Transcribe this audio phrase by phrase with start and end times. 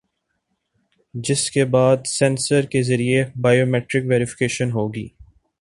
[1.13, 5.07] جس کے بعد سینسر کے ذریعے بائیو میٹرک ویری فیکیشن ہوگی